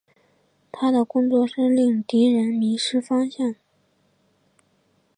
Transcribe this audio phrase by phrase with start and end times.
[0.71, 3.53] 他的工作是令敌人迷失方向。